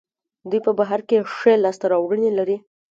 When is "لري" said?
2.39-2.57